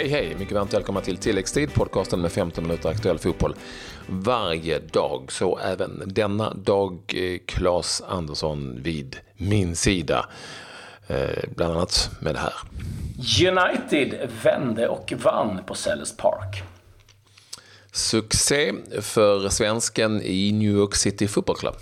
Hej 0.00 0.08
hej! 0.08 0.36
Mycket 0.38 0.54
varmt 0.54 0.74
välkomna 0.74 1.00
till 1.00 1.16
Tilläggstid, 1.16 1.74
podcasten 1.74 2.20
med 2.20 2.32
15 2.32 2.64
minuter 2.64 2.88
aktuell 2.88 3.18
fotboll 3.18 3.54
varje 4.08 4.78
dag. 4.78 5.32
Så 5.32 5.58
även 5.58 6.02
denna 6.06 6.54
dag, 6.54 7.00
eh, 7.08 7.38
Claes 7.46 8.02
Andersson 8.08 8.82
vid 8.82 9.16
min 9.36 9.76
sida. 9.76 10.26
Eh, 11.06 11.44
bland 11.56 11.76
annat 11.76 12.10
med 12.20 12.34
det 12.34 12.38
här. 12.38 12.52
United 13.48 14.28
vände 14.42 14.88
och 14.88 15.12
vann 15.22 15.60
på 15.66 15.74
Sellers 15.74 16.16
Park. 16.16 16.62
Succé 17.92 18.72
för 19.00 19.48
svensken 19.48 20.22
i 20.22 20.52
New 20.52 20.70
York 20.70 20.94
City 20.94 21.28
Football 21.28 21.56
Club. 21.56 21.74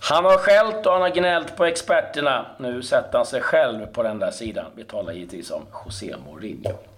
Han 0.00 0.24
har 0.24 0.38
skällt 0.38 0.86
och 0.86 0.92
han 0.92 1.02
har 1.02 1.10
gnällt 1.10 1.56
på 1.56 1.64
experterna. 1.64 2.46
Nu 2.60 2.82
sätter 2.82 3.18
han 3.18 3.26
sig 3.26 3.40
själv 3.40 3.86
på 3.86 4.02
den 4.02 4.18
där 4.18 4.30
sidan. 4.30 4.66
Vi 4.76 4.84
talar 4.84 5.12
givetvis 5.12 5.50
om 5.50 5.62
José 5.84 6.14
Mourinho. 6.26 6.91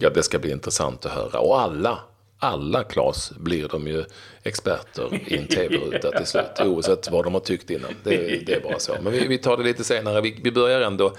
Ja, 0.00 0.10
det 0.10 0.22
ska 0.22 0.38
bli 0.38 0.50
intressant 0.50 1.06
att 1.06 1.12
höra. 1.12 1.40
Och 1.40 1.60
alla, 1.60 1.98
alla 2.38 2.84
Klas 2.84 3.32
blir 3.36 3.68
de 3.68 3.86
ju 3.86 4.04
experter 4.42 5.20
i 5.26 5.36
en 5.36 5.46
tv-ruta 5.56 6.10
till 6.10 6.26
slut. 6.26 6.60
Oavsett 6.60 7.10
vad 7.10 7.24
de 7.24 7.34
har 7.34 7.40
tyckt 7.40 7.70
innan. 7.70 7.90
Det, 8.04 8.46
det 8.46 8.54
är 8.54 8.60
bara 8.60 8.78
så. 8.78 8.96
Men 9.02 9.12
vi, 9.12 9.26
vi 9.26 9.38
tar 9.38 9.56
det 9.56 9.62
lite 9.62 9.84
senare. 9.84 10.20
Vi, 10.20 10.40
vi 10.42 10.52
börjar 10.52 10.80
ändå 10.80 11.14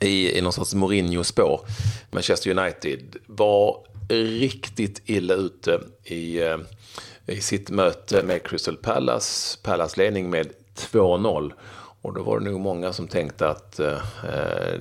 i, 0.00 0.38
i 0.38 0.40
någon 0.40 0.52
sorts 0.52 0.74
Mourinho-spår. 0.74 1.60
Manchester 2.10 2.58
United 2.58 3.16
var 3.26 3.84
riktigt 4.08 5.02
illa 5.04 5.34
ute 5.34 5.80
i, 6.04 6.42
eh, 6.42 6.58
i 7.26 7.40
sitt 7.40 7.70
möte 7.70 8.22
med 8.22 8.42
Crystal 8.42 8.76
Palace. 8.76 9.58
Palace 9.62 10.00
ledning 10.00 10.30
med 10.30 10.50
2-0. 10.76 11.52
Och 12.04 12.14
då 12.14 12.22
var 12.22 12.38
det 12.38 12.44
nog 12.44 12.60
många 12.60 12.92
som 12.92 13.08
tänkte 13.08 13.48
att 13.48 13.78
eh, 13.78 13.98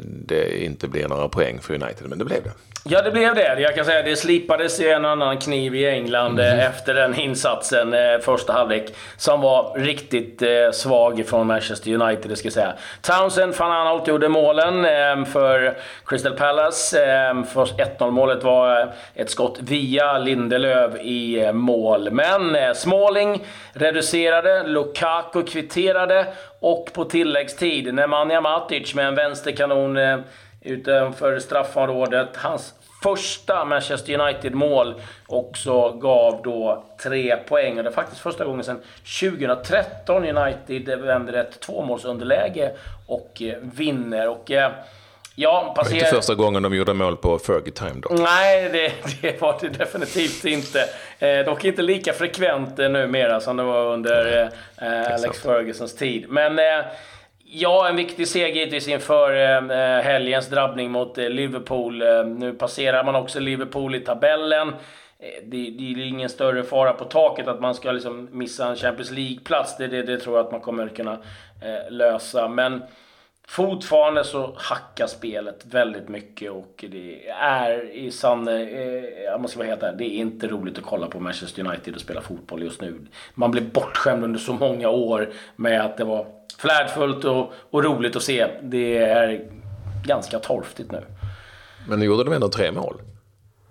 det 0.04 0.64
inte 0.64 0.88
blir 0.88 1.08
några 1.08 1.28
poäng 1.30 1.60
för 1.62 1.74
United, 1.74 2.10
men 2.10 2.20
det 2.20 2.26
blev 2.26 2.44
det. 2.44 2.52
Ja, 2.86 3.02
det 3.02 3.12
blev 3.12 3.36
det. 3.36 3.60
Jag 3.60 3.76
kan 3.76 3.86
säga 3.86 4.00
att 4.00 4.06
det 4.06 4.16
slipades 4.16 4.80
en 4.80 5.06
annan 5.06 5.38
kniv 5.38 5.76
i 5.76 5.90
England 5.90 6.40
mm. 6.40 6.60
efter 6.60 6.94
den 6.94 7.20
insatsen, 7.20 7.94
eh, 7.94 8.20
första 8.22 8.54
halvlek, 8.54 8.94
som 9.18 9.42
var 9.42 9.74
riktigt 9.76 10.42
eh, 10.42 10.72
svag 10.74 11.24
från 11.28 11.48
Manchester 11.48 11.94
United, 11.94 12.30
det 12.32 12.36
ska 12.36 12.46
jag 12.46 12.54
säga. 12.54 12.74
Townsend, 13.02 13.56
van 13.56 13.72
Aanholt 13.72 14.08
gjorde 14.08 14.30
målen 14.30 14.86
eh, 14.86 15.26
för 15.26 15.78
Crystal 16.06 16.34
Palace. 16.34 17.06
Eh, 17.06 17.34
1-0 17.34 18.12
målet 18.12 18.44
var 18.44 18.94
ett 19.16 19.30
skott 19.30 19.58
via 19.62 20.18
Lindelöf 20.18 20.96
i 21.02 21.52
mål. 21.54 22.12
Men 22.12 22.76
Smalling 22.76 23.46
reducerade, 23.74 24.64
Lukaku 24.68 25.44
kvitterade 25.44 26.26
och 26.64 26.90
på 26.94 27.06
tilläggstid, 27.14 27.94
Nemanja 27.94 28.42
Matic 28.42 28.96
med 28.96 29.08
en 29.08 29.16
vänsterkanon 29.16 29.98
eh, 29.98 30.20
utanför 30.62 31.40
straffområdet. 31.40 32.36
Hans 32.36 32.74
första 33.04 33.66
Manchester 33.66 34.20
United-mål 34.20 35.02
också 35.28 35.92
gav 35.92 36.42
då 36.44 36.84
tre 37.04 37.38
poäng. 37.38 37.78
Och 37.78 37.84
det 37.84 37.90
är 37.90 37.94
faktiskt 37.94 38.22
första 38.22 38.46
gången 38.46 38.64
sedan 38.64 38.82
2013 39.20 40.26
United 40.26 41.00
vänder 41.00 41.34
ett 41.34 41.60
tvåmålsunderläge 41.60 42.72
och 43.08 43.42
eh, 43.42 43.58
vinner. 43.62 44.30
Och, 44.30 44.52
eh, 44.52 44.72
Ja, 45.36 45.74
passer... 45.76 45.94
Det 45.94 46.00
var 46.00 46.06
inte 46.06 46.16
första 46.16 46.36
gången 46.36 46.64
de 46.64 46.76
gjorde 46.76 46.94
mål 46.94 47.18
på 47.18 47.40
Fergie 47.40 47.74
Time 47.74 48.02
då? 48.02 48.16
Nej, 48.16 48.70
det, 48.70 48.92
det 49.22 49.42
var 49.42 49.58
det 49.62 49.70
definitivt 49.70 50.46
inte. 50.46 50.86
Eh, 51.20 51.46
dock 51.46 51.66
inte 51.66 51.82
lika 51.82 52.14
frekvent 52.14 52.80
eh, 52.80 52.90
numera 52.90 53.40
som 53.40 53.58
det 53.58 53.64
var 53.64 53.94
under 53.94 54.52
eh, 54.82 55.14
Alex 55.14 55.42
Fergusons 55.42 55.96
tid. 55.96 56.26
Men 56.30 56.60
eh, 56.60 56.86
Ja, 57.56 57.90
en 57.90 57.96
viktig 57.96 58.28
seger 58.28 58.56
givetvis 58.56 58.88
inför 58.88 59.36
eh, 59.36 59.80
eh, 59.80 60.04
helgens 60.04 60.50
drabbning 60.50 60.92
mot 60.92 61.18
eh, 61.18 61.30
Liverpool. 61.30 62.02
Eh, 62.02 62.26
nu 62.26 62.54
passerar 62.54 63.04
man 63.04 63.16
också 63.16 63.40
Liverpool 63.40 63.96
i 63.96 64.00
tabellen. 64.00 64.70
Eh, 64.70 65.44
det, 65.44 65.70
det, 65.70 65.92
är 65.92 66.08
ingen 66.08 66.30
större 66.30 66.64
fara 66.64 66.94
på 66.94 67.06
taket 67.06 67.48
att 67.48 67.62
man 67.62 67.76
ska 67.76 67.92
liksom 67.92 68.30
missa 68.32 68.68
en 68.68 68.76
Champions 68.76 69.12
League-plats. 69.12 69.78
Det, 69.78 69.88
det, 69.88 70.04
det, 70.04 70.18
tror 70.18 70.38
jag 70.38 70.46
att 70.46 70.52
man 70.52 70.62
kommer 70.62 70.88
kunna 70.88 71.14
eh, 71.62 71.92
lösa. 71.92 72.48
Men 72.48 72.84
fortfarande 73.48 74.24
så 74.24 74.54
hackar 74.58 75.08
spelet 75.08 75.66
väldigt 75.66 76.10
mycket 76.10 76.52
och 76.52 76.86
det 76.90 77.30
är 77.30 77.92
i 77.92 78.12
sann... 78.12 78.48
jag 79.26 79.42
måste 79.42 79.58
vara 79.58 79.68
helt 79.68 79.84
ärlig, 79.84 79.98
det 79.98 80.16
är 80.16 80.18
inte 80.18 80.48
roligt 80.48 80.78
att 80.78 80.84
kolla 80.84 81.08
på 81.08 81.20
Manchester 81.20 81.68
United 81.68 81.96
och 81.96 82.02
spela 82.02 82.22
fotboll 82.22 82.64
just 82.64 82.82
nu. 82.82 83.00
Man 83.34 83.52
blev 83.52 83.72
bortskämd 83.72 84.24
under 84.24 84.40
så 84.40 84.54
många 84.54 84.90
år 84.90 85.30
med 85.56 85.82
att 85.82 85.98
det 85.98 86.04
var 86.04 86.26
flärdfullt 86.58 87.26
och, 87.26 87.54
och 87.70 87.84
roligt 87.84 88.16
att 88.16 88.24
se. 88.24 88.48
Det 88.62 88.98
är 88.98 89.42
ganska 90.06 90.40
torftigt 90.40 90.92
nu. 90.92 91.02
Men 91.88 92.00
nu 92.00 92.06
gjorde 92.06 92.24
de 92.24 92.34
ändå 92.34 92.50
tre 92.50 92.72
mål. 92.72 93.02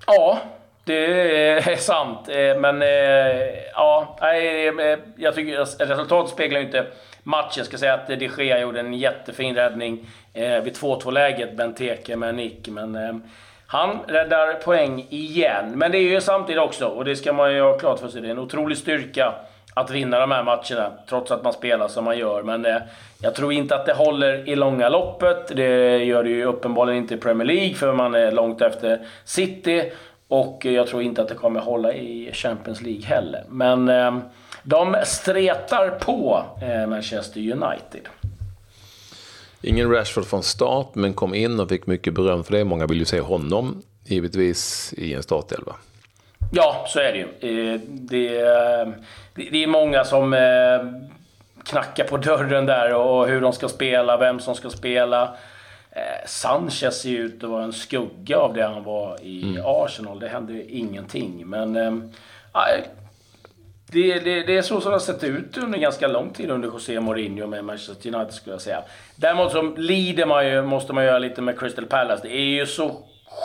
Ja, 0.07 0.39
det 0.85 1.71
är 1.71 1.77
sant. 1.77 2.29
Eh, 2.29 2.61
men 2.61 2.83
eh, 2.83 2.89
ja, 3.75 4.19
eh, 4.23 4.99
jag 5.17 5.35
tycker 5.35 5.87
resultatet 5.87 6.33
speglar 6.33 6.61
ju 6.61 6.67
inte 6.67 6.87
matchen. 7.23 7.53
Jag 7.57 7.67
ska 7.67 7.79
säga 7.79 7.95
att 7.95 8.07
de 8.07 8.31
Gea 8.39 8.61
gjorde 8.61 8.81
en 8.81 8.95
jättefin 8.95 9.55
räddning 9.55 10.07
eh, 10.33 10.61
vid 10.61 10.77
2-2-läget, 10.77 11.57
Benteke 11.57 12.17
med 12.17 12.35
nick. 12.35 12.69
Men 12.69 12.95
eh, 12.95 13.15
han 13.67 13.99
räddar 14.07 14.55
poäng 14.55 15.07
igen. 15.11 15.73
Men 15.75 15.93
det 15.93 15.99
är 15.99 16.03
ju 16.03 16.21
samtidigt 16.21 16.63
också, 16.63 16.87
och 16.87 17.05
det 17.05 17.17
ska 17.17 17.33
man 17.33 17.55
ju 17.55 17.61
ha 17.61 17.79
klart 17.79 17.99
för 18.01 18.09
sig, 18.09 18.21
det 18.21 18.29
är 18.29 18.31
en 18.31 18.39
otrolig 18.39 18.79
styrka 18.79 19.35
att 19.75 19.91
vinna 19.91 20.19
de 20.19 20.31
här 20.31 20.43
matcherna, 20.43 20.93
trots 21.09 21.31
att 21.31 21.45
man 21.45 21.53
spelar 21.53 21.89
som 21.89 22.05
man 22.05 22.19
gör. 22.19 22.43
Men 22.43 22.67
eh, 22.67 22.77
jag 23.21 23.35
tror 23.35 23.53
inte 23.53 23.77
att 23.77 23.87
det 23.87 23.93
håller 23.93 24.49
i 24.49 24.57
långa 24.57 24.89
loppet. 24.89 25.57
Det 25.57 26.05
gör 26.05 26.25
det 26.25 26.31
ju 26.31 26.45
uppenbarligen 26.45 27.03
inte 27.03 27.15
i 27.15 27.17
Premier 27.17 27.47
League, 27.47 27.75
för 27.75 27.93
man 27.93 28.15
är 28.15 28.33
långt 28.33 28.61
efter 28.61 29.07
City. 29.25 29.93
Och 30.29 30.67
eh, 30.67 30.73
jag 30.73 30.87
tror 30.87 31.03
inte 31.03 31.23
att 31.23 31.29
det 31.29 31.35
kommer 31.35 31.61
hålla 31.61 31.93
i 31.93 32.31
Champions 32.33 32.83
League 32.83 33.05
heller. 33.05 33.45
Men 33.49 33.89
eh, 33.89 34.19
de 34.63 34.97
stretar 35.05 35.91
på 35.91 36.45
eh, 36.63 36.87
Manchester 36.87 37.41
United. 37.41 38.09
Ingen 39.63 39.91
Rashford 39.91 40.27
från 40.27 40.43
start, 40.43 40.95
men 40.95 41.15
kom 41.15 41.35
in 41.35 41.61
och 41.61 41.69
fick 41.69 41.87
mycket 41.87 42.15
beröm 42.15 42.45
för 42.45 42.53
det. 42.53 42.65
Många 42.65 42.87
vill 42.87 42.99
ju 42.99 43.05
se 43.05 43.21
honom, 43.21 43.83
givetvis, 44.05 44.95
i 44.97 45.15
en 45.15 45.23
startelva. 45.23 45.73
Ja, 46.55 46.85
så 46.89 47.01
är 47.01 47.13
det 47.13 47.19
ju. 47.19 47.73
Eh, 47.73 47.81
det, 47.89 48.41
eh, 48.41 48.89
det 49.35 49.63
är 49.63 49.67
många 49.67 50.05
som 50.05 50.35
eh, 50.35 51.03
knackar 51.65 52.05
på 52.05 52.17
dörren 52.17 52.67
där 52.67 52.95
och 52.95 53.29
hur 53.29 53.41
de 53.41 53.53
ska 53.53 53.69
spela, 53.69 54.17
vem 54.17 54.41
som 54.41 54.55
ska 54.55 54.71
spela. 54.71 55.37
Sanchez 56.27 57.01
ser 57.03 57.11
ut 57.11 57.45
att 57.45 57.51
vara 57.51 57.65
en 57.65 57.73
skugga 57.73 58.39
av 58.39 58.55
det 58.55 58.63
han 58.63 58.85
var 58.85 59.19
i 59.23 59.43
mm. 59.43 59.63
Arsenal. 59.65 60.21
Det 60.21 60.29
hände 60.29 60.73
ingenting. 60.73 61.47
Men 61.47 62.13
det, 63.93 64.19
det, 64.19 64.43
det, 64.43 64.57
är 64.57 64.63
så 64.63 64.81
som 64.81 64.91
det 64.91 64.95
har 64.95 65.01
sett 65.01 65.25
ut 65.25 65.59
under 65.59 65.79
ganska 65.79 66.09
lång 66.09 66.31
tid 66.31 66.51
under 66.51 66.69
José 66.69 67.01
Mourinho 67.01 67.47
med 67.47 67.65
Manchester 67.65 68.15
United 68.15 68.35
skulle 68.35 68.55
jag 68.55 68.63
säga. 68.63 68.83
Däremot 69.17 69.53
så 69.53 69.63
lider 69.63 70.27
man 70.27 70.49
ju, 70.49 70.63
måste 70.63 70.93
man 70.93 71.05
göra 71.05 71.19
lite 71.19 71.43
med 71.43 71.59
Crystal 71.59 71.87
Palace. 71.87 72.23
Det 72.23 72.37
är 72.37 72.41
ju 72.41 72.67
så 72.67 72.97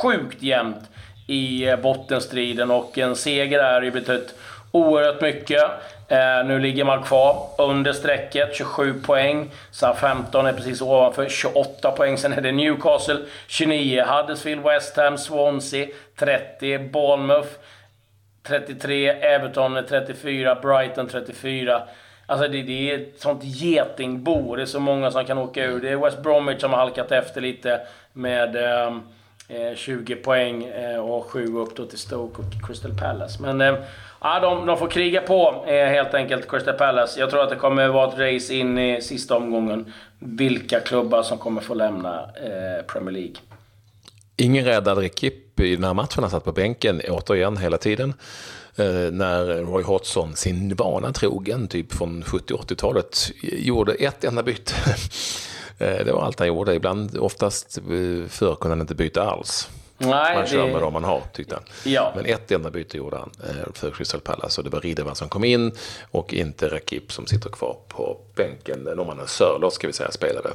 sjukt 0.03 0.44
jämnt 0.44 0.90
i 1.28 1.68
eh, 1.68 1.75
bottenstriden 1.75 2.72
och 2.72 2.97
en 2.97 3.16
seger 3.16 3.59
är 3.59 3.81
ju 3.81 3.91
betytt 3.91 4.35
oerhört 4.72 5.22
mycket. 5.22 5.63
Eh, 6.08 6.46
nu 6.46 6.59
ligger 6.59 6.84
man 6.84 7.03
kvar 7.03 7.50
under 7.58 7.94
strecket, 7.94 8.56
27 8.56 8.94
poäng. 8.94 9.50
SA-15 9.72 10.50
är 10.50 10.53
precis 10.53 10.81
ovanför, 10.81 11.29
28 11.29 11.91
poäng. 11.91 12.18
Sen 12.18 12.34
är 12.34 12.41
det 12.41 12.52
Newcastle, 12.52 13.19
29. 13.47 14.03
Huddersfield, 14.08 14.64
West 14.64 14.97
Ham, 14.97 15.18
Swansea, 15.18 15.88
30. 16.19 16.79
Bournemouth, 16.79 17.50
33. 18.47 19.09
Everton, 19.09 19.84
34. 19.90 20.56
Brighton, 20.62 21.08
34. 21.08 21.81
Alltså 22.25 22.47
det, 22.47 22.62
det, 22.62 22.91
är 22.91 23.00
ett 23.00 23.20
sånt 23.20 23.41
getingbo. 23.44 24.55
Det 24.55 24.61
är 24.61 24.66
så 24.66 24.79
många 24.79 25.11
som 25.11 25.26
kan 25.26 25.38
åka 25.38 25.66
ur. 25.66 25.82
Det 25.82 25.90
är 25.90 25.97
West 25.97 26.23
Bromwich 26.23 26.61
som 26.61 26.72
har 26.72 26.79
halkat 26.79 27.11
efter 27.11 27.41
lite 27.41 27.82
med... 28.14 28.55
Ehm, 28.55 29.02
eh, 29.47 29.76
20 29.76 30.16
poäng 30.16 30.64
eh, 30.64 30.99
och 30.99 31.26
7 31.26 31.58
upp 31.58 31.76
då 31.76 31.85
till 31.85 31.97
Stoke 31.97 32.41
och 32.41 32.67
Crystal 32.67 32.97
Palace. 32.97 33.41
Men 33.41 33.61
eh, 33.61 33.76
ja, 34.22 34.40
de, 34.40 34.66
de 34.66 34.78
får 34.78 34.88
kriga 34.88 35.22
på 35.22 35.66
eh, 35.67 35.88
helt 35.88 36.14
enkelt, 36.14 36.52
Crystal 36.52 36.73
Palace. 36.73 37.20
Jag 37.20 37.29
tror 37.29 37.43
att 37.43 37.50
det 37.50 37.55
kommer 37.55 37.88
vara 37.88 38.08
ett 38.08 38.35
race 38.35 38.53
in 38.53 38.78
i 38.78 39.02
sista 39.02 39.35
omgången. 39.35 39.93
Vilka 40.20 40.79
klubbar 40.79 41.23
som 41.23 41.38
kommer 41.38 41.61
få 41.61 41.73
lämna 41.73 42.22
eh, 42.22 42.85
Premier 42.85 43.11
League. 43.11 43.35
Ingen 44.39 44.66
räddad 44.66 44.97
Rekip 44.97 45.59
i 45.59 45.75
den 45.75 45.84
här 45.84 45.93
matchen. 45.93 46.23
Han 46.23 46.29
satt 46.29 46.43
på 46.43 46.51
bänken 46.51 47.01
återigen 47.07 47.57
hela 47.57 47.78
tiden. 47.78 48.13
Eh, 48.75 49.11
när 49.11 49.45
Roy 49.45 49.84
Hodgson, 49.84 50.35
sin 50.35 50.75
vana 50.75 51.13
trogen, 51.13 51.67
typ 51.67 51.93
från 51.93 52.23
70-80-talet, 52.23 53.31
gjorde 53.41 53.93
ett 53.93 54.23
enda 54.23 54.43
byte. 54.43 54.73
Eh, 55.79 56.05
det 56.05 56.11
var 56.13 56.22
allt 56.22 56.39
han 56.39 56.47
gjorde. 56.47 56.73
Ibland, 56.73 57.17
oftast 57.17 57.78
eh, 57.78 58.28
förr 58.29 58.55
kunde 58.55 58.72
han 58.72 58.81
inte 58.81 58.95
byta 58.95 59.23
alls. 59.23 59.69
Nej, 59.97 60.35
man 60.35 60.47
kör 60.47 60.66
det... 60.66 60.73
med 60.73 60.82
dem 60.82 60.94
man 60.94 61.03
har, 61.03 61.22
tyckte 61.34 61.55
han. 61.55 61.64
Ja. 61.84 62.14
Men 62.16 62.26
ett 62.26 62.52
enda 62.52 62.70
byte 62.70 62.97
gjorde 62.97 63.17
han 63.17 63.32
eh, 63.44 63.73
för 63.73 63.91
Crystal 63.91 64.22
Palace 64.22 64.61
och 64.61 64.66
det 64.66 64.70
var 64.70 64.82
Ridderman 64.82 65.16
som 65.16 65.29
kom 65.29 65.44
in 65.44 65.72
och 66.11 66.34
inte 66.34 66.67
Rakip 66.67 67.11
som 67.11 67.28
sitter 67.28 67.49
kvar 67.49 67.78
på 67.88 68.17
bänken. 68.35 68.79
Norrmannen 68.79 69.28
Sörlott 69.28 69.73
ska 69.73 69.88
vi 69.88 69.94
säga 69.94 70.11
spelade 70.11 70.49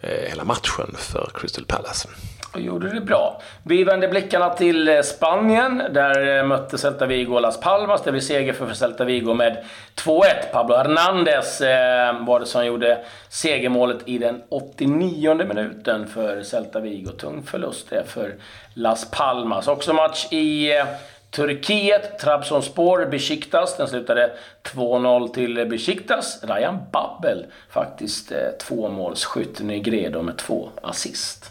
eh, 0.00 0.28
hela 0.28 0.44
matchen 0.44 0.94
för 0.96 1.30
Crystal 1.34 1.64
Palace. 1.64 2.08
Och 2.54 2.60
gjorde 2.60 2.94
det 2.94 3.00
bra. 3.00 3.42
Vi 3.62 3.84
vänder 3.84 4.08
blickarna 4.08 4.50
till 4.50 4.88
eh, 4.88 5.00
Spanien. 5.02 5.82
Där 5.90 6.44
mötte 6.44 6.78
Celta 6.78 7.06
Vigo 7.06 7.38
Las 7.38 7.60
Palmas. 7.60 8.02
Det 8.02 8.12
blev 8.12 8.20
seger 8.20 8.52
för 8.52 8.72
Celta 8.72 9.04
Vigo 9.04 9.34
med 9.34 9.64
2-1. 9.96 10.22
Pablo 10.52 10.76
Hernandez 10.76 11.60
eh, 11.60 12.24
var 12.26 12.40
det 12.40 12.46
som 12.46 12.66
gjorde 12.66 13.04
segermålet 13.28 13.98
i 14.04 14.18
den 14.18 14.42
89 14.48 15.34
minuten 15.34 16.06
för 16.06 16.42
Celta 16.42 16.80
Vigo. 16.80 17.10
Tung 17.10 17.42
förlust 17.42 17.90
det 17.90 18.04
för 18.06 18.34
Las 18.78 19.10
Palmas. 19.10 19.68
Också 19.68 19.92
match 19.92 20.26
i 20.30 20.72
eh, 20.72 20.86
Turkiet, 21.30 22.18
Trabzonspor, 22.18 23.06
Besiktas. 23.06 23.76
Den 23.76 23.88
slutade 23.88 24.32
2-0 24.74 25.34
till 25.34 25.66
Besiktas. 25.70 26.40
Ryan 26.42 26.78
Babbel, 26.92 27.46
faktiskt 27.70 28.32
eh, 28.32 28.38
tvåmålsskytt. 28.60 29.60
Negredo 29.60 30.22
med 30.22 30.38
två 30.38 30.68
assist. 30.82 31.50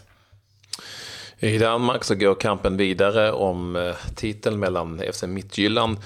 I 1.39 1.57
Danmark 1.57 2.03
så 2.03 2.15
går 2.15 2.35
kampen 2.35 2.77
vidare 2.77 3.31
om 3.31 3.75
eh, 3.75 3.95
titeln 4.15 4.59
mellan 4.59 5.01
FC 5.13 5.23
Midtjylland 5.23 5.97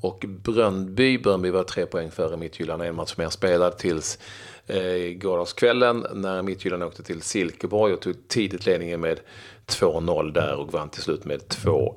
och 0.00 0.24
Bröndby. 0.28 1.18
Bröndby 1.18 1.50
var 1.50 1.64
tre 1.64 1.86
poäng 1.86 2.10
före 2.10 2.36
Midtjylland, 2.36 2.82
en 2.82 2.94
match 2.94 3.14
mer 3.16 3.28
spelad 3.28 3.78
tills 3.78 4.18
eh, 4.66 5.12
gårdagskvällen 5.14 6.06
när 6.12 6.42
Midtjylland 6.42 6.82
åkte 6.82 7.02
till 7.02 7.22
Silkeborg 7.22 7.92
och 7.92 8.00
tog 8.00 8.28
tidigt 8.28 8.66
ledningen 8.66 9.00
med 9.00 9.20
2-0 9.68 10.32
där 10.32 10.54
och 10.54 10.72
vann 10.72 10.88
till 10.88 11.02
slut 11.02 11.24
med 11.24 11.40
2-1 11.40 11.92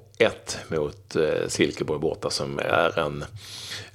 mot 0.68 1.16
eh, 1.16 1.48
Silkeborg 1.48 2.00
borta 2.00 2.30
som 2.30 2.60
är 2.60 3.00
en, 3.00 3.26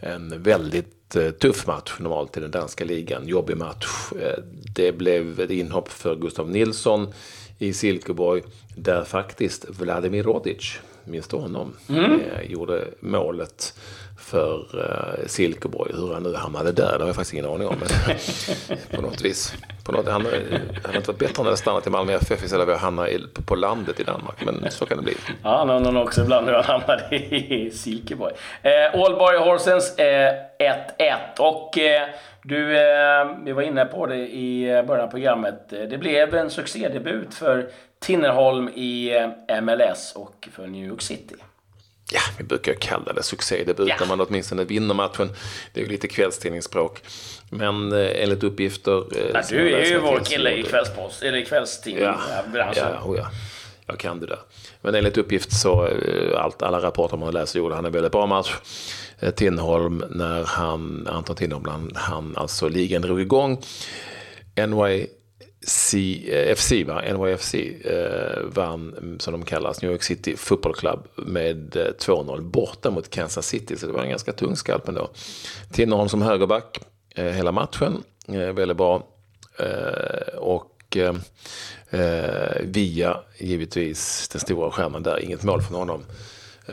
en 0.00 0.42
väldigt 0.42 1.16
eh, 1.16 1.30
tuff 1.30 1.66
match 1.66 1.94
normalt 1.98 2.36
i 2.36 2.40
den 2.40 2.50
danska 2.50 2.84
ligan. 2.84 3.28
Jobbig 3.28 3.56
match. 3.56 3.86
Eh, 4.20 4.42
det 4.74 4.92
blev 4.92 5.40
ett 5.40 5.50
inhopp 5.50 5.88
för 5.88 6.16
Gustav 6.16 6.50
Nilsson 6.50 7.12
i 7.58 7.72
Silkeborg 7.72 8.42
där 8.76 9.04
faktiskt 9.04 9.66
Vladimir 9.68 10.22
Rodic, 10.22 10.78
minns 11.04 11.28
du 11.28 11.36
honom, 11.36 11.72
mm. 11.88 12.20
gjorde 12.48 12.84
målet 13.00 13.78
för 14.18 14.66
Silkeborg. 15.26 15.92
Hur 15.94 16.12
han 16.14 16.22
nu 16.22 16.34
hamnade 16.34 16.72
där, 16.72 16.92
det 16.92 16.98
har 16.98 17.06
jag 17.06 17.16
faktiskt 17.16 17.32
ingen 17.32 17.46
aning 17.46 17.68
om. 17.68 17.76
Men 17.78 18.16
på 18.96 19.02
något 19.02 19.20
vis. 19.20 19.54
På 19.86 19.92
något, 19.92 20.08
han 20.08 20.26
hade 20.26 20.96
inte 20.96 21.10
varit 21.10 21.18
bättre 21.18 21.24
om 21.26 21.34
han 21.36 21.46
hade 21.46 21.56
stannat 21.56 21.86
i 21.86 21.90
Malmö 21.90 22.12
FF 22.12 22.44
istället 22.44 22.66
för 22.66 22.72
att 22.72 22.80
hamna 22.80 23.06
på, 23.46 23.54
landet 23.54 24.00
i 24.00 24.04
Danmark. 24.04 24.44
Men 24.44 24.70
så 24.70 24.86
kan 24.86 24.96
det 24.96 25.02
bli. 25.02 25.14
Ja, 25.42 25.64
han 25.66 25.82
nog 25.82 26.02
också 26.02 26.22
ibland 26.22 26.46
hur 26.46 26.54
han 26.54 26.64
hamnade 26.64 27.16
i 27.16 27.70
Silkeborg. 27.74 28.34
Eh, 28.62 29.00
Allborg 29.00 29.38
Horsens 29.38 29.98
eh, 29.98 30.34
1-1. 30.58 31.14
Och 31.38 31.78
eh, 31.78 32.08
du, 32.42 32.76
eh, 32.76 33.26
vi 33.44 33.52
var 33.52 33.62
inne 33.62 33.84
på 33.84 34.06
det 34.06 34.16
i 34.16 34.82
början 34.86 35.04
av 35.04 35.10
programmet. 35.10 35.72
Eh, 35.72 35.80
det 35.80 35.98
blev 35.98 36.34
en 36.34 36.50
succédebut 36.50 37.34
för 37.34 37.70
Tinnerholm 37.98 38.68
i 38.68 39.16
eh, 39.48 39.60
MLS 39.60 40.12
och 40.16 40.48
för 40.52 40.66
New 40.66 40.84
York 40.84 41.02
City 41.02 41.34
ja, 42.12 42.20
vi 42.38 42.44
brukar 42.44 42.74
kalla 42.74 43.12
det 43.12 43.22
succédebut 43.22 43.88
ja. 43.88 43.96
när 44.00 44.06
man 44.06 44.20
åtminstone 44.20 44.64
vinner 44.64 44.94
matchen. 44.94 45.30
Det 45.72 45.80
är 45.80 45.84
ju 45.84 45.90
lite 45.90 46.08
kvällstidningsspråk. 46.08 47.02
Men 47.50 47.92
eh, 47.92 48.22
enligt 48.22 48.42
uppgifter... 48.42 49.18
Eh, 49.18 49.30
ja, 49.34 49.42
du 49.50 49.74
är 49.74 49.84
ju 49.84 49.98
vår 49.98 50.20
kille 50.24 50.50
i 50.50 50.62
kvällspost, 50.62 51.22
eller 51.22 51.38
i 51.38 51.44
kvällstidning. 51.44 52.04
Ja, 52.04 52.18
ja, 52.76 53.02
oh 53.04 53.16
ja, 53.16 53.30
jag 53.86 53.98
kan 53.98 54.20
det 54.20 54.26
där. 54.26 54.38
Men 54.80 54.94
enligt 54.94 55.18
uppgift 55.18 55.52
så, 55.52 55.86
eh, 55.86 56.40
allt, 56.40 56.62
alla 56.62 56.80
rapporter 56.80 57.16
man 57.16 57.32
läser 57.32 57.58
gjorde 57.58 57.74
han 57.74 57.84
en 57.84 57.92
väldigt 57.92 58.12
bra 58.12 58.26
match. 58.26 58.54
Eh, 59.20 59.30
Tinholm, 59.30 60.04
när 60.10 60.44
han, 60.44 61.08
Anton 61.10 61.36
Tinholm, 61.36 61.64
han, 61.68 61.92
han 61.94 62.36
alltså 62.36 62.68
ligan 62.68 63.02
drog 63.02 63.20
igång. 63.20 63.62
NY 64.56 65.06
FC, 65.66 66.72
va? 66.86 67.02
NYFC 67.02 67.54
eh, 67.54 68.42
vann, 68.44 69.16
som 69.20 69.32
de 69.32 69.44
kallas, 69.44 69.82
New 69.82 69.90
York 69.90 70.02
City 70.02 70.36
Football 70.36 70.74
Club 70.74 71.08
med 71.14 71.76
2-0 71.76 72.36
eh, 72.36 72.40
borta 72.40 72.90
mot 72.90 73.10
Kansas 73.10 73.46
City. 73.46 73.76
Så 73.76 73.86
det 73.86 73.92
var 73.92 74.02
en 74.02 74.08
ganska 74.08 74.32
tung 74.32 74.56
skalp 74.56 74.88
ändå. 74.88 75.10
Tinnerholm 75.72 76.08
som 76.08 76.22
högerback 76.22 76.78
eh, 77.14 77.24
hela 77.24 77.52
matchen, 77.52 78.02
eh, 78.28 78.52
väldigt 78.52 78.76
bra. 78.76 79.06
Eh, 79.58 80.38
och 80.38 80.96
eh, 80.96 81.14
via, 82.60 83.20
givetvis, 83.38 84.28
den 84.28 84.40
stora 84.40 84.70
skärmen 84.70 85.02
där, 85.02 85.24
inget 85.24 85.42
mål 85.42 85.62
från 85.62 85.78
honom 85.78 86.04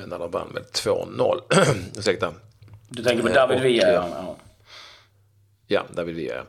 när 0.08 0.20
de 0.20 0.32
vann 0.32 0.48
med 0.54 0.64
2-0. 0.64 1.40
Ursäkta. 1.98 2.34
Du 2.90 3.04
tänker 3.04 3.24
på 3.24 3.34
David 3.34 3.62
Villa? 3.62 3.94
Ja. 3.94 4.36
Ja, 5.68 5.86
där 5.96 6.04
vill 6.04 6.16
vi 6.16 6.26
göra. 6.26 6.46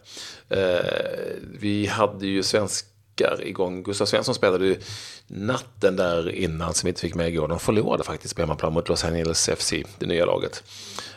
Eh, 0.49 1.37
vi 1.61 1.87
hade 1.87 2.27
ju 2.27 2.43
svenskar 2.43 3.41
igång. 3.43 3.83
Gustav 3.83 4.07
Svensson 4.07 4.35
spelade 4.35 4.67
ju 4.67 4.81
natten 5.27 5.97
där 5.97 6.31
innan 6.31 6.75
som 6.75 6.87
vi 6.87 6.89
inte 6.89 7.01
fick 7.01 7.15
med 7.15 7.29
igår. 7.29 7.49
De 7.49 7.61
förlorade 7.61 8.05
faktiskt 8.05 8.37
på 8.37 8.43
hemmaplan 8.43 8.73
mot 8.73 8.89
Los 8.89 9.05
Angeles 9.05 9.51
FC, 9.57 9.73
det 9.99 10.07
nya 10.07 10.27
laget. 10.27 10.63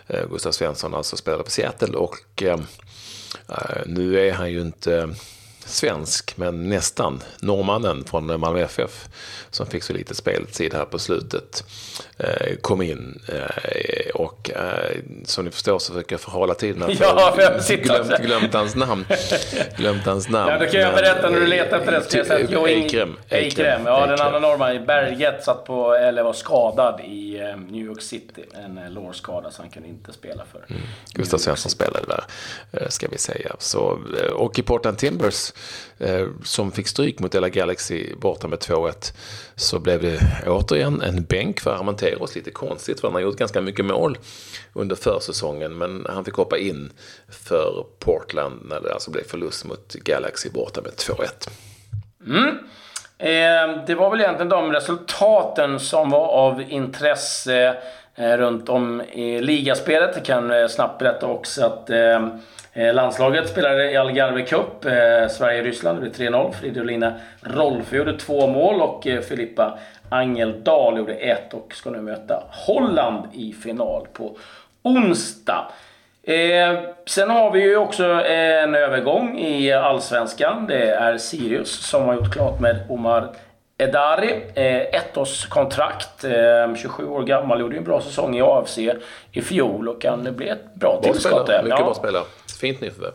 Eh, 0.07 0.29
Gustav 0.29 0.51
Svensson 0.51 0.93
alltså 0.93 1.17
spelade 1.17 1.43
på 1.43 1.51
Seattle 1.51 1.97
och 1.97 2.43
eh, 2.43 2.59
eh 3.49 3.81
nu 3.85 4.27
är 4.27 4.33
han 4.33 4.51
ju 4.51 4.61
inte 4.61 5.15
svensk, 5.67 6.37
men 6.37 6.69
nästan, 6.69 7.23
norrmannen 7.39 8.03
från 8.03 8.39
Malmö 8.39 8.61
FF 8.61 9.07
som 9.49 9.67
fick 9.67 9.83
så 9.83 9.93
lite 9.93 10.15
speltid 10.15 10.73
här 10.73 10.85
på 10.85 10.99
slutet 10.99 11.63
eh, 12.17 12.55
kom 12.61 12.81
in 12.81 13.21
eh, 13.27 14.09
och 14.13 14.51
eh, 14.51 14.97
som 15.25 15.45
ni 15.45 15.51
förstår 15.51 15.79
så 15.79 15.93
försöker 15.93 16.13
jag 16.13 16.21
förhala 16.21 16.53
tiden. 16.53 16.83
Ja, 16.99 17.33
för 17.35 17.41
jag 17.41 17.81
glömt, 17.83 18.21
glömt 18.21 18.53
hans 18.53 18.75
namn. 18.75 19.05
glömt 19.77 20.05
hans 20.05 20.29
namn. 20.29 20.51
Ja, 20.51 20.59
då 20.59 20.65
kan 20.65 20.81
jag 20.81 20.95
berätta 20.95 21.29
när 21.29 21.39
du 21.39 21.47
letar 21.47 21.77
efter 21.77 21.91
det. 21.91 22.01
Ska 22.01 22.17
jag 22.17 22.27
säga 22.27 22.67
Eikrem. 22.67 23.15
Eikrem. 23.29 23.85
Ja, 23.85 24.05
den 24.05 24.21
andra 24.21 24.39
norrmannen, 24.39 24.85
Berget, 24.85 25.43
satt 25.43 25.65
på, 25.65 25.93
eller 25.93 26.23
var 26.23 26.33
skadad 26.33 26.99
i 26.99 27.41
New 27.69 27.85
York 27.85 28.01
City. 28.01 28.43
En 28.53 28.93
lårskada 28.93 29.51
så 29.51 29.61
han 29.61 29.71
kunde 29.71 29.89
inte 29.89 30.13
spela 30.13 30.43
för. 30.51 30.65
Mm. 30.69 30.81
Gustav 31.13 31.37
Svensson 31.37 31.71
spelade 31.71 32.05
där, 32.07 32.89
ska 32.89 33.07
vi 33.11 33.17
säga. 33.17 33.55
Så, 33.59 33.99
och 34.33 34.59
i 34.59 34.61
Portland 34.61 34.97
Timbers 34.97 35.53
Eh, 35.99 36.27
som 36.43 36.71
fick 36.71 36.87
stryk 36.87 37.19
mot 37.19 37.35
Ella 37.35 37.49
Galaxy 37.49 38.15
borta 38.15 38.47
med 38.47 38.59
2-1 38.59 39.13
så 39.55 39.79
blev 39.79 40.01
det 40.01 40.19
återigen 40.47 41.01
en 41.01 41.23
bänk 41.23 41.59
för 41.59 41.71
Armenteros. 41.71 42.35
Lite 42.35 42.51
konstigt 42.51 42.99
för 42.99 43.07
han 43.07 43.15
har 43.15 43.21
gjort 43.21 43.37
ganska 43.37 43.61
mycket 43.61 43.85
mål 43.85 44.17
under 44.73 44.95
försäsongen 44.95 45.77
men 45.77 46.05
han 46.09 46.25
fick 46.25 46.33
hoppa 46.33 46.57
in 46.57 46.91
för 47.29 47.85
Portland 47.99 48.61
när 48.69 48.81
det 48.81 48.93
alltså 48.93 49.11
blev 49.11 49.23
förlust 49.23 49.65
mot 49.65 49.93
Galaxy 49.93 50.49
borta 50.49 50.81
med 50.81 50.91
2-1. 50.91 51.49
Mm. 52.25 52.57
Eh, 53.19 53.85
det 53.87 53.95
var 53.95 54.09
väl 54.09 54.19
egentligen 54.19 54.49
de 54.49 54.71
resultaten 54.71 55.79
som 55.79 56.09
var 56.09 56.27
av 56.27 56.61
intresse 56.61 57.77
Eh, 58.19 58.37
runt 58.37 58.69
om 58.69 59.01
i 59.01 59.41
ligaspelet. 59.41 60.11
Jag 60.15 60.25
kan 60.25 60.51
eh, 60.51 60.67
snabbt 60.67 60.99
berätta 60.99 61.27
också 61.27 61.65
att 61.65 61.89
eh, 61.89 62.93
landslaget 62.93 63.49
spelade 63.49 63.91
i 63.91 63.97
Algarve 63.97 64.41
Cup. 64.41 64.83
Sverige-Ryssland. 65.29 66.01
Det 66.01 66.17
blev 66.17 66.31
3-0. 66.31 66.51
Fridolina 66.51 67.13
Rolfö 67.41 67.97
gjorde 67.97 68.17
två 68.17 68.47
mål 68.47 68.81
och 68.81 69.07
Filippa 69.27 69.79
Angeldal 70.09 70.97
gjorde 70.97 71.13
ett 71.13 71.53
och 71.53 71.73
ska 71.73 71.89
nu 71.89 72.01
möta 72.01 72.43
Holland 72.49 73.23
i 73.33 73.53
final 73.53 74.07
på 74.13 74.37
onsdag. 74.83 75.71
Eh, 76.23 76.79
sen 77.05 77.29
har 77.29 77.51
vi 77.51 77.61
ju 77.61 77.77
också 77.77 78.03
en 78.25 78.75
övergång 78.75 79.39
i 79.39 79.73
Allsvenskan. 79.73 80.67
Det 80.67 80.89
är 80.89 81.17
Sirius 81.17 81.89
som 81.89 82.03
har 82.03 82.13
gjort 82.13 82.33
klart 82.33 82.59
med 82.59 82.85
Omar 82.89 83.27
Edari, 83.79 84.43
eh, 84.53 85.01
ettårskontrakt, 85.01 86.23
eh, 86.23 86.75
27 86.75 87.07
år 87.07 87.23
gammal, 87.23 87.59
gjorde 87.59 87.77
en 87.77 87.83
bra 87.83 88.01
säsong 88.01 88.37
i 88.37 88.41
AFC 88.41 88.77
i 89.31 89.41
fjol 89.41 89.89
och 89.89 90.01
kan 90.01 90.35
bli 90.35 90.49
ett 90.49 90.75
bra 90.75 91.01
tillskott. 91.03 91.47
Mycket 91.47 91.69
ja. 91.69 91.83
bra 91.83 91.93
spelare. 91.93 92.23
Fint 92.61 92.81
nyförvärv. 92.81 93.13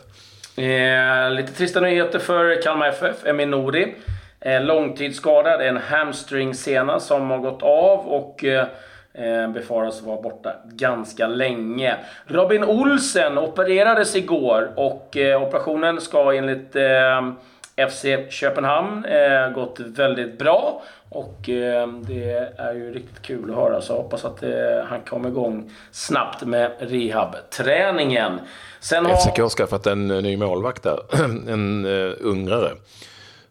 Eh, 0.57 1.31
lite 1.31 1.53
trista 1.53 1.79
nyheter 1.79 2.19
för 2.19 2.61
Kalmar 2.61 2.87
FF. 2.87 3.25
Emin 3.25 3.51
Nouri. 3.51 3.95
Eh, 4.39 4.63
långtidsskadad. 4.63 5.61
En 5.61 5.77
hamstring-sena 5.77 6.99
som 6.99 7.29
har 7.29 7.37
gått 7.37 7.63
av 7.63 7.99
och 7.99 8.43
eh, 8.43 8.65
eh, 9.13 9.49
befaras 9.49 10.01
vara 10.01 10.21
borta 10.21 10.53
ganska 10.65 11.27
länge. 11.27 11.95
Robin 12.25 12.63
Olsen 12.63 13.37
opererades 13.37 14.15
igår 14.15 14.71
och 14.75 15.17
eh, 15.17 15.43
operationen 15.43 16.01
ska 16.01 16.33
enligt 16.33 16.75
eh, 16.75 17.31
FC 17.75 18.05
Köpenhamn 18.29 19.05
eh, 19.05 19.49
gått 19.49 19.79
väldigt 19.79 20.37
bra. 20.39 20.83
Och 21.09 21.49
eh, 21.49 21.87
det 21.87 22.53
är 22.57 22.73
ju 22.73 22.93
riktigt 22.93 23.21
kul 23.21 23.49
att 23.49 23.55
höra. 23.55 23.81
Så 23.81 23.93
jag 23.93 23.97
hoppas 23.97 24.25
att 24.25 24.43
eh, 24.43 24.49
han 24.85 25.01
kommer 25.01 25.29
igång 25.29 25.71
snabbt 25.91 26.41
med 26.41 26.71
rehabträningen. 26.79 28.39
Sen 28.79 29.05
har... 29.05 29.15
FCK 29.15 29.39
har 29.39 29.49
skaffat 29.49 29.87
en 29.87 30.07
ny 30.07 30.37
målvakt 30.37 30.83
där. 30.83 30.99
en 31.49 31.85
uh, 31.85 32.15
ungrare. 32.19 32.71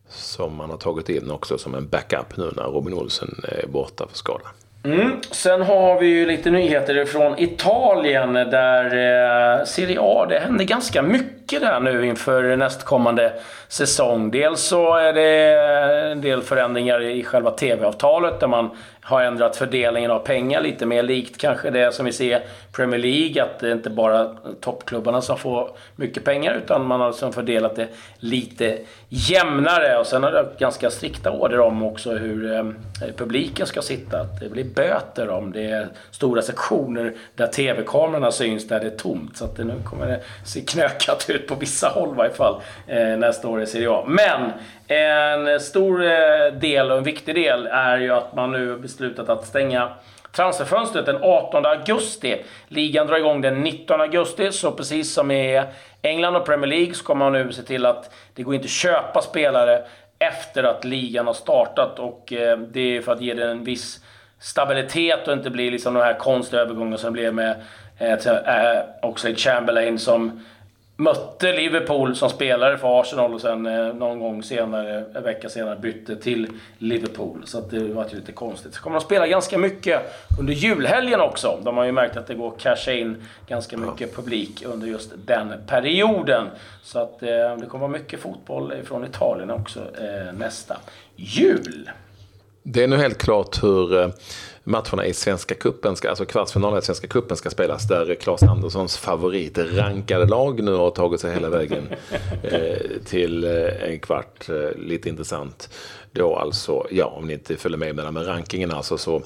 Som 0.08 0.56
man 0.56 0.70
har 0.70 0.76
tagit 0.76 1.08
in 1.08 1.30
också 1.30 1.58
som 1.58 1.74
en 1.74 1.88
backup 1.88 2.36
nu 2.36 2.50
när 2.56 2.62
Robin 2.62 2.94
Olsen 2.94 3.44
är 3.44 3.66
borta 3.66 4.06
för 4.10 4.16
skada. 4.16 4.44
Mm. 4.84 5.10
Sen 5.30 5.62
har 5.62 6.00
vi 6.00 6.06
ju 6.06 6.26
lite 6.26 6.50
nyheter 6.50 7.04
från 7.04 7.38
Italien 7.38 8.32
där 8.32 8.84
eh, 8.84 9.64
Serie 9.64 9.98
A, 10.00 10.26
det 10.28 10.38
händer 10.38 10.64
ganska 10.64 11.02
mycket 11.02 11.41
där 11.58 11.80
nu 11.80 12.06
inför 12.06 12.56
nästkommande 12.56 13.32
säsong. 13.68 14.30
Dels 14.30 14.60
så 14.60 14.94
är 14.94 15.12
det 15.12 16.10
en 16.10 16.20
del 16.20 16.42
förändringar 16.42 17.02
i 17.02 17.24
själva 17.24 17.50
TV-avtalet 17.50 18.40
där 18.40 18.46
man 18.46 18.70
har 19.04 19.22
ändrat 19.22 19.56
fördelningen 19.56 20.10
av 20.10 20.18
pengar 20.18 20.60
lite 20.60 20.86
mer 20.86 21.02
likt 21.02 21.40
kanske 21.40 21.70
det 21.70 21.94
som 21.94 22.06
vi 22.06 22.12
ser 22.12 22.42
Premier 22.72 23.00
League. 23.00 23.42
Att 23.42 23.58
det 23.58 23.72
inte 23.72 23.90
bara 23.90 24.36
toppklubbarna 24.60 25.22
som 25.22 25.38
får 25.38 25.70
mycket 25.96 26.24
pengar 26.24 26.54
utan 26.64 26.86
man 26.86 27.00
har 27.00 27.08
liksom 27.08 27.32
fördelat 27.32 27.76
det 27.76 27.88
lite 28.18 28.78
jämnare. 29.08 29.98
Och 29.98 30.06
sen 30.06 30.22
har 30.22 30.32
det 30.32 30.46
ganska 30.58 30.90
strikta 30.90 31.30
order 31.30 31.60
om 31.60 31.82
också 31.82 32.12
hur 32.12 32.52
eh, 32.52 32.64
publiken 33.16 33.66
ska 33.66 33.82
sitta. 33.82 34.20
Att 34.20 34.40
det 34.40 34.48
blir 34.48 34.64
böter 34.64 35.28
om 35.28 35.52
det 35.52 35.70
är 35.70 35.88
stora 36.10 36.42
sektioner 36.42 37.12
där 37.34 37.46
TV-kamerorna 37.46 38.32
syns 38.32 38.68
där 38.68 38.80
det 38.80 38.86
är 38.86 38.96
tomt. 38.96 39.36
Så 39.36 39.44
att 39.44 39.56
det 39.56 39.64
nu 39.64 39.74
kommer 39.84 40.06
det 40.06 40.20
se 40.44 40.60
knökat 40.60 41.30
ut 41.30 41.41
på 41.48 41.54
vissa 41.54 41.88
håll 41.88 42.08
i 42.08 42.16
varje 42.16 42.32
fall 42.32 42.60
eh, 42.86 43.16
nästa 43.18 43.48
år 43.48 43.62
i 43.62 43.66
Serie 43.66 43.90
A. 43.90 44.04
Men 44.06 44.52
en 44.86 45.60
stor 45.60 46.04
eh, 46.04 46.52
del 46.60 46.90
och 46.90 46.98
en 46.98 47.04
viktig 47.04 47.34
del 47.34 47.66
är 47.66 47.98
ju 47.98 48.10
att 48.10 48.34
man 48.34 48.52
nu 48.52 48.76
beslutat 48.76 49.28
att 49.28 49.46
stänga 49.46 49.92
transferfönstret 50.32 51.06
den 51.06 51.18
18 51.22 51.66
augusti. 51.66 52.44
Ligan 52.68 53.06
drar 53.06 53.16
igång 53.16 53.40
den 53.40 53.60
19 53.60 54.00
augusti, 54.00 54.52
så 54.52 54.72
precis 54.72 55.12
som 55.12 55.30
i 55.30 55.62
England 56.02 56.36
och 56.36 56.46
Premier 56.46 56.66
League 56.70 56.94
så 56.94 57.04
kommer 57.04 57.30
man 57.30 57.32
nu 57.32 57.52
se 57.52 57.62
till 57.62 57.86
att 57.86 58.14
det 58.34 58.42
går 58.42 58.54
inte 58.54 58.64
att 58.64 58.70
köpa 58.70 59.22
spelare 59.22 59.82
efter 60.18 60.64
att 60.64 60.84
ligan 60.84 61.26
har 61.26 61.34
startat 61.34 61.98
och 61.98 62.32
eh, 62.32 62.58
det 62.58 62.96
är 62.96 63.00
för 63.00 63.12
att 63.12 63.20
ge 63.20 63.34
den 63.34 63.50
en 63.50 63.64
viss 63.64 64.00
stabilitet 64.40 65.28
och 65.28 65.32
inte 65.32 65.50
bli 65.50 65.70
liksom 65.70 65.94
de 65.94 66.00
här 66.00 66.18
konstiga 66.18 66.62
övergångarna 66.62 66.96
som 66.98 67.14
det 67.14 67.20
blev 67.20 67.34
med 67.34 67.62
eh, 67.98 68.12
eh 68.12 68.84
Oxlade 69.02 69.36
Chamberlain 69.36 69.98
som 69.98 70.44
mötte 70.96 71.52
Liverpool 71.52 72.16
som 72.16 72.30
spelare 72.30 72.78
för 72.78 73.00
Arsenal 73.00 73.34
och 73.34 73.40
sen 73.40 73.66
eh, 73.66 73.94
någon 73.94 74.20
gång 74.20 74.42
senare, 74.42 75.04
en 75.14 75.22
vecka 75.22 75.48
senare, 75.48 75.76
bytte 75.76 76.16
till 76.16 76.48
Liverpool. 76.78 77.42
Så 77.44 77.60
det 77.60 77.78
var 77.78 78.06
ju 78.10 78.16
lite 78.16 78.32
konstigt. 78.32 78.74
Så 78.74 78.82
kommer 78.82 78.98
de 78.98 79.04
spela 79.04 79.26
ganska 79.26 79.58
mycket 79.58 80.00
under 80.40 80.52
julhelgen 80.52 81.20
också. 81.20 81.58
De 81.64 81.76
har 81.76 81.84
ju 81.84 81.92
märkt 81.92 82.16
att 82.16 82.26
det 82.26 82.34
går 82.34 82.48
att 82.48 82.58
casha 82.58 82.92
in 82.92 83.24
ganska 83.48 83.76
mycket 83.76 84.16
publik 84.16 84.62
under 84.66 84.86
just 84.86 85.12
den 85.26 85.52
perioden. 85.66 86.46
Så 86.82 86.98
att 86.98 87.22
eh, 87.22 87.28
det 87.28 87.66
kommer 87.68 87.88
vara 87.88 87.98
mycket 87.98 88.20
fotboll 88.20 88.72
från 88.84 89.04
Italien 89.04 89.50
också 89.50 89.80
eh, 89.80 90.32
nästa 90.38 90.76
jul. 91.16 91.90
Det 92.62 92.84
är 92.84 92.88
nu 92.88 92.96
helt 92.96 93.18
klart 93.18 93.62
hur 93.62 94.00
eh, 94.00 94.08
matcherna 94.64 95.06
i 95.06 95.14
Svenska 95.14 95.54
Kuppen, 95.54 95.96
ska, 95.96 96.08
alltså 96.08 96.24
kvartsfinalen 96.24 96.78
i 96.78 96.82
Svenska 96.82 97.06
Kuppen 97.06 97.36
ska 97.36 97.50
spelas. 97.50 97.88
Där 97.88 98.14
Claes 98.14 98.42
Anderssons 98.42 98.96
favorit 98.96 99.58
rankade 99.58 100.26
lag 100.26 100.62
nu 100.62 100.74
har 100.74 100.90
tagit 100.90 101.20
sig 101.20 101.34
hela 101.34 101.50
vägen 101.50 101.88
eh, 102.42 102.76
till 103.04 103.44
eh, 103.44 103.90
en 103.90 104.00
kvart. 104.00 104.48
Eh, 104.48 104.80
lite 104.80 105.08
intressant 105.08 105.68
då 106.14 106.36
alltså, 106.36 106.86
ja 106.90 107.06
om 107.06 107.26
ni 107.26 107.32
inte 107.32 107.56
följer 107.56 107.78
med 107.78 108.12
med 108.12 108.26
rankingen 108.26 108.70
alltså 108.70 108.98
så, 108.98 109.22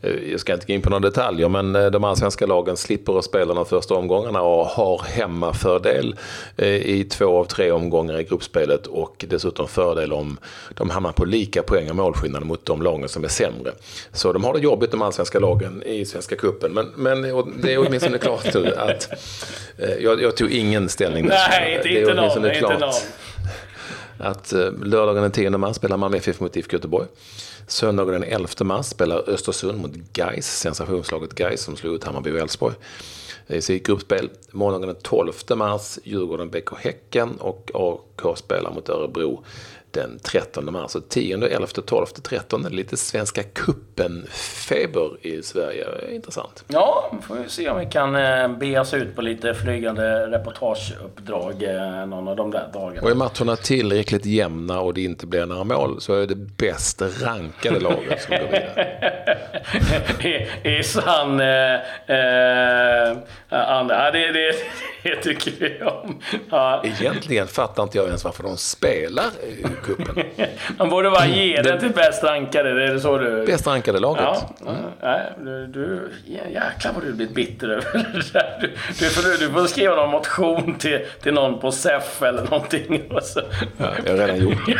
eh, 0.00 0.30
jag 0.30 0.40
ska 0.40 0.54
inte 0.54 0.66
gå 0.66 0.72
in 0.72 0.82
på 0.82 0.90
några 0.90 1.08
detaljer 1.08 1.48
men 1.48 1.76
eh, 1.76 1.86
de 1.86 2.04
allsvenska 2.04 2.46
lagen 2.46 2.76
slipper 2.76 3.18
att 3.18 3.24
spela 3.24 3.54
de 3.54 3.66
första 3.66 3.94
omgångarna 3.94 4.42
och 4.42 4.66
har 4.66 5.02
hemmafördel 5.04 6.16
eh, 6.56 6.68
i 6.68 7.04
två 7.04 7.38
av 7.38 7.44
tre 7.44 7.70
omgångar 7.70 8.20
i 8.20 8.24
gruppspelet 8.24 8.86
och 8.86 9.24
dessutom 9.28 9.68
fördel 9.68 10.12
om 10.12 10.38
de 10.74 10.90
hamnar 10.90 11.12
på 11.12 11.24
lika 11.24 11.62
poäng 11.62 11.90
och 11.90 11.96
målskillnad 11.96 12.46
mot 12.46 12.66
de 12.66 12.82
lagen 12.82 13.08
som 13.08 13.24
är 13.24 13.28
sämre. 13.28 13.72
Så 14.12 14.32
de 14.32 14.44
har 14.44 14.54
det 14.54 14.60
jobbigt 14.60 14.75
de 14.90 15.02
allsvenska 15.02 15.38
lagen 15.38 15.82
i 15.82 16.04
Svenska 16.04 16.36
Cupen 16.36 16.72
men, 16.72 16.86
men 16.96 17.22
det 17.62 17.72
är 17.72 17.86
åtminstone 17.86 18.18
klart 18.18 18.54
att 18.76 19.08
jag, 20.00 20.22
jag 20.22 20.36
tog 20.36 20.50
ingen 20.50 20.88
ställning. 20.88 21.26
Nej, 21.26 21.76
inte, 21.76 21.88
inte 21.88 22.14
någon. 22.14 22.46
Inte 22.46 22.78
någon 22.78 22.92
att 24.18 24.52
eh, 24.52 24.72
lördagen 24.72 25.22
den 25.22 25.32
10 25.32 25.50
mars 25.50 25.76
spelar 25.76 25.96
Malmö 25.96 26.16
FF 26.16 26.40
mot 26.40 26.56
IFK 26.56 26.72
Göteborg. 26.72 27.06
Söndagen 27.66 28.20
den 28.20 28.24
11 28.32 28.48
mars 28.60 28.86
spelar 28.86 29.30
Östersund 29.30 29.80
mot 29.80 29.90
Gais, 30.12 30.58
sensationslaget 30.58 31.34
Gais 31.34 31.62
som 31.62 31.76
slog 31.76 31.94
ut 31.94 32.04
Hammarby 32.04 32.30
och 32.30 32.38
Elfsborg 32.38 32.74
i 33.46 33.60
sitt 33.60 33.86
gruppspel. 33.86 34.30
Måndagen 34.50 34.88
den 34.88 34.96
12 35.02 35.32
mars 35.56 35.98
Djurgården, 36.04 36.50
BK 36.50 36.78
Häcken 36.78 37.36
och 37.36 37.70
AK 37.74 38.38
spelar 38.38 38.70
mot 38.70 38.88
Örebro 38.88 39.44
den 39.96 40.18
13 40.22 40.72
mars. 40.72 40.90
Så 40.90 41.00
10, 41.00 41.34
11, 41.34 41.66
12, 41.86 42.06
13. 42.06 42.62
Lite 42.62 42.96
Svenska 42.96 43.42
kuppen-feber 43.42 45.26
i 45.26 45.42
Sverige. 45.42 45.86
Intressant. 46.10 46.64
Ja, 46.68 47.12
får 47.22 47.34
vi 47.34 47.48
se 47.48 47.68
om 47.68 47.78
vi 47.78 47.86
kan 47.86 48.16
eh, 48.16 48.48
be 48.48 48.80
oss 48.80 48.94
ut 48.94 49.16
på 49.16 49.22
lite 49.22 49.54
flygande 49.54 50.26
reportageuppdrag 50.26 51.62
eh, 51.62 52.06
någon 52.06 52.28
av 52.28 52.36
de 52.36 52.50
där 52.50 52.70
dagarna. 52.72 53.00
Och 53.02 53.10
är 53.10 53.14
matcherna 53.14 53.56
tillräckligt 53.56 54.26
jämna 54.26 54.80
och 54.80 54.94
det 54.94 55.02
inte 55.02 55.26
blir 55.26 55.46
några 55.46 55.64
mål 55.64 56.00
så 56.00 56.14
är 56.14 56.26
det 56.26 56.34
bäst 56.34 57.02
rankade 57.22 57.80
laget 57.80 58.22
som 58.22 58.36
går 58.36 58.46
vidare. 58.46 58.96
I 60.78 60.82
sann... 60.82 61.40
Eh, 61.40 61.74
eh, 62.06 63.16
ja, 63.48 64.10
det, 64.12 64.32
det, 64.32 64.52
det 65.02 65.16
tycker 65.22 65.52
vi 65.60 65.82
om. 65.82 66.20
Ja. 66.50 66.82
Egentligen 66.84 67.46
fattar 67.46 67.82
inte 67.82 67.98
jag 67.98 68.06
ens 68.06 68.24
varför 68.24 68.42
de 68.42 68.56
spelar 68.56 69.30
cupen. 69.86 70.24
Man 70.78 70.90
borde 70.90 71.10
bara 71.10 71.26
ge 71.26 71.62
den 71.62 71.80
till 71.80 71.90
bäst 71.92 72.24
rankade, 72.24 72.74
det 72.74 72.84
är 72.84 72.98
så 72.98 73.18
du... 73.18 73.46
Bäst 73.46 73.66
rankade 73.66 73.98
laget. 73.98 74.22
Ja, 74.22 74.50
mm. 74.66 75.44
du, 75.44 75.66
du, 75.66 76.10
jäklar 76.26 76.92
vad 76.92 77.02
du 77.02 77.12
blivit 77.12 77.34
bitter 77.34 77.68
över 77.68 77.92
det 77.92 78.32
där. 78.32 78.58
Du, 78.60 78.70
du, 78.98 79.10
får, 79.10 79.40
du 79.40 79.52
får 79.52 79.66
skriva 79.66 79.94
någon 79.94 80.10
motion 80.10 80.74
till, 80.78 81.00
till 81.22 81.34
någon 81.34 81.60
på 81.60 81.72
SEF 81.72 82.22
eller 82.22 82.42
någonting. 82.42 83.02
Ja, 83.78 83.90
jag 84.04 84.12
har 84.12 84.18
redan 84.18 84.38
gjort 84.38 84.66
det. 84.66 84.78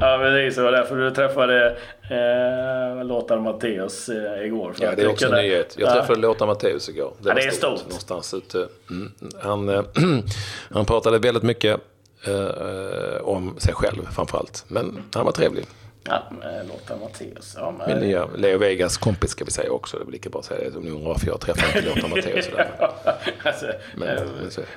ja, 0.00 0.18
precis. 0.20 0.56
Det 0.56 0.62
var 0.62 0.72
därför 0.72 0.96
du 0.96 1.10
träffade 1.10 1.76
eh, 2.10 3.04
Lothar 3.04 3.38
Matteus 3.38 4.08
eh, 4.08 4.46
igår. 4.46 4.74
ja, 4.80 4.90
det 4.96 5.02
är 5.02 5.08
också 5.08 5.26
en 5.26 5.32
nyhet. 5.32 5.74
Jag 5.78 5.92
träffade 5.92 6.20
ja. 6.20 6.28
Lothar 6.28 6.46
Matteus 6.46 6.88
igår. 6.88 7.12
Det, 7.18 7.28
ja, 7.28 7.34
det 7.34 7.40
är 7.40 7.50
stort. 7.50 7.82
Någonstans 7.84 8.34
ute. 8.34 8.68
Mm. 8.90 9.12
Han, 9.42 9.68
eh, 9.68 9.82
han 10.74 10.84
pratade 10.84 11.18
väldigt 11.18 11.42
mycket 11.42 11.80
Eh, 12.24 12.34
eh, 12.34 13.20
om 13.22 13.54
sig 13.58 13.74
själv 13.74 14.06
framförallt. 14.10 14.64
Men 14.68 15.02
han 15.12 15.24
var 15.24 15.32
trevlig. 15.32 15.66
Ja, 16.08 16.22
Lotta 16.68 16.96
Matteus. 16.96 17.56
Ja, 17.58 17.74
men... 17.78 17.88
Min 17.88 18.08
nya 18.08 18.26
Leo 18.36 18.58
Vegas 18.58 18.96
kompis 18.96 19.30
ska 19.30 19.44
vi 19.44 19.50
säga 19.50 19.70
också. 19.70 19.98
Det 19.98 20.10
är 20.10 20.12
lika 20.12 20.30
bra 20.30 20.38
att 20.38 20.44
säga 20.44 20.70
det. 20.70 20.76
Om 20.76 20.84
ni 20.84 20.90
undrar 20.90 21.08
varför 21.08 21.26
jag 21.26 21.40
träffar 21.40 21.78
inte 21.78 21.88
Lotta 21.88 22.08
Matteus. 22.08 22.48
alltså, 23.42 23.66
men, 23.96 24.08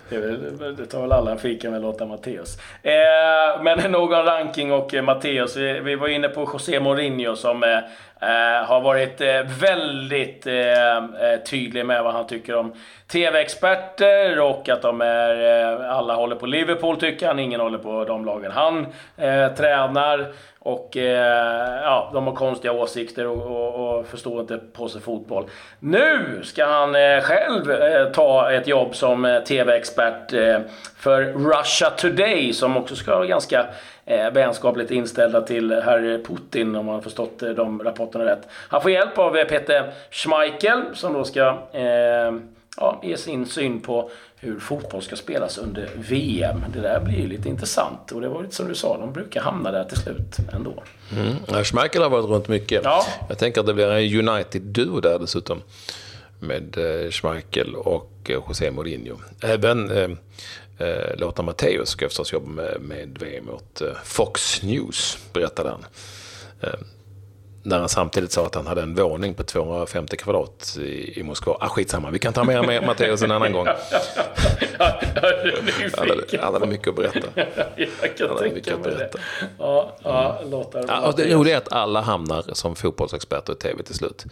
det, 0.09 0.37
det, 0.59 0.73
det 0.73 0.85
tar 0.85 1.01
väl 1.01 1.11
alla 1.11 1.31
en 1.31 1.39
fika 1.39 1.69
med 1.69 1.81
Lotta 1.81 2.05
Matteus. 2.05 2.57
Eh, 2.83 3.63
men 3.63 3.91
någon 3.91 4.25
ranking 4.25 4.71
och 4.71 4.93
eh, 4.93 5.03
Matteus. 5.03 5.57
Vi, 5.57 5.79
vi, 5.79 5.95
var 5.95 6.07
inne 6.07 6.29
på 6.29 6.49
José 6.53 6.79
Mourinho 6.79 7.35
som 7.35 7.63
eh, 7.63 7.79
Eh, 8.23 8.65
har 8.65 8.81
varit 8.81 9.21
eh, 9.21 9.41
väldigt 9.59 10.47
eh, 10.47 11.43
tydlig 11.49 11.85
med 11.85 12.03
vad 12.03 12.13
han 12.13 12.27
tycker 12.27 12.55
om 12.55 12.73
TV-experter 13.07 14.39
och 14.39 14.69
att 14.69 14.81
de 14.81 15.01
är, 15.01 15.35
alla 15.83 16.15
håller 16.15 16.35
på 16.35 16.45
Liverpool 16.45 16.97
tycker 16.99 17.27
han, 17.27 17.39
ingen 17.39 17.59
håller 17.59 17.77
på 17.77 18.05
de 18.05 18.25
lagen 18.25 18.51
han 18.51 18.87
tränar. 19.55 20.33
Och 20.63 20.97
eh, 20.97 21.81
ja, 21.83 22.09
de 22.13 22.27
har 22.27 22.35
konstiga 22.35 22.71
åsikter 22.71 23.27
och, 23.27 23.45
och, 23.45 23.99
och, 23.99 24.07
förstår 24.07 24.41
inte 24.41 24.57
på 24.57 24.89
sig 24.89 25.01
fotboll. 25.01 25.45
Nu 25.79 26.39
ska 26.43 26.65
han 26.65 26.95
eh, 26.95 27.21
själv 27.21 27.71
eh, 27.71 28.11
ta 28.11 28.51
ett 28.51 28.67
jobb 28.67 28.95
som 28.95 29.41
TV-expert 29.47 30.31
för 30.97 31.21
Russia 31.23 31.89
Today 31.89 32.53
som 32.53 32.77
också 32.77 32.95
ska 32.95 33.15
vara 33.15 33.25
ganska 33.25 33.65
eh, 34.05 34.31
vänskapligt 34.31 34.91
inställda 34.91 35.41
till 35.41 35.71
herr 35.71 36.23
Putin 36.23 36.75
om 36.75 36.85
man 36.85 36.95
har 36.95 37.01
förstått 37.01 37.43
eh, 37.43 37.49
de 37.49 37.83
rapporterna 37.83 38.25
rätt. 38.25 38.47
Han 38.51 38.81
får 38.81 38.91
hjälp 38.91 39.17
av 39.17 39.37
eh, 39.37 39.47
Peter 39.47 39.91
Schmeichel 40.11 40.81
som 40.93 41.13
då 41.13 41.23
ska 41.23 41.47
eh, 41.71 42.31
ja, 42.77 42.99
ge 43.03 43.17
sin 43.17 43.45
syn 43.45 43.81
på 43.81 44.11
hur 44.35 44.59
fotboll 44.59 45.01
ska 45.01 45.15
spelas 45.15 45.57
under 45.57 45.89
VM. 45.95 46.63
Det 46.73 46.81
där 46.81 46.99
blir 46.99 47.17
ju 47.17 47.27
lite 47.27 47.49
intressant 47.49 48.11
och 48.11 48.21
det 48.21 48.29
var 48.29 48.41
lite 48.43 48.55
som 48.55 48.67
du 48.67 48.75
sa, 48.75 48.97
de 48.97 49.13
brukar 49.13 49.41
hamna 49.41 49.71
där 49.71 49.83
till 49.83 49.97
slut 49.97 50.37
ändå. 50.53 50.83
Mm. 51.17 51.63
Schmeichel 51.63 52.01
har 52.01 52.09
varit 52.09 52.25
runt 52.25 52.47
mycket. 52.47 52.81
Ja. 52.83 53.05
Jag 53.29 53.37
tänker 53.37 53.61
att 53.61 53.67
det 53.67 53.73
blir 53.73 53.91
en 53.91 54.29
United-duo 54.29 54.99
där 54.99 55.19
dessutom. 55.19 55.61
Med 56.39 56.77
eh, 56.77 57.11
Schmeichel 57.11 57.75
och 57.75 58.11
eh, 58.23 58.33
José 58.47 58.71
Mourinho. 58.71 59.17
Även 59.41 59.91
eh, 59.91 60.09
eh, 60.87 61.15
Lothar 61.17 61.43
Matteus 61.43 61.89
ska 61.89 62.07
förstås 62.07 62.33
jobba 62.33 62.49
med, 62.49 62.81
med 62.81 63.17
VM 63.19 63.49
åt 63.49 63.81
Fox 64.03 64.63
News, 64.63 65.17
berättade 65.33 65.69
han. 65.69 65.85
När 67.63 67.79
han 67.79 67.89
samtidigt 67.89 68.31
sa 68.31 68.45
att 68.45 68.55
han 68.55 68.67
hade 68.67 68.81
en 68.81 68.95
våning 68.95 69.33
på 69.33 69.43
250 69.43 70.17
kvadrat 70.17 70.77
i, 70.79 71.19
i 71.19 71.23
Moskva. 71.23 71.57
Ah, 71.59 71.67
skitsamma, 71.69 72.09
vi 72.09 72.19
kan 72.19 72.33
ta 72.33 72.43
mer 72.43 72.63
med 72.63 72.85
Matteus 72.85 73.21
en 73.21 73.31
annan 73.31 73.51
gång. 73.53 73.67
Ja, 74.79 75.01
Han 75.97 76.09
hade, 76.09 76.37
han 76.41 76.53
hade 76.53 76.67
mycket 76.67 76.87
att 76.87 76.95
berätta. 76.95 77.27
Jag 77.75 78.17
kan 78.17 78.27
Han 78.27 78.37
hade 78.37 78.49
mycket 78.51 78.73
att 78.73 78.79
mig 78.81 78.91
det. 78.91 78.97
berätta. 78.97 79.19
Ja, 79.59 79.97
ja, 80.03 80.41
låter 80.45 80.85
Ja, 80.87 81.07
och 81.07 81.15
det 81.15 81.33
roliga 81.35 81.53
är 81.53 81.57
att 81.57 81.71
alla 81.71 82.01
hamnar 82.01 82.43
som 82.53 82.75
fotbollsexperter 82.75 83.53
i 83.53 83.55
tv 83.55 83.83
till 83.83 83.95
slut. 83.95 84.25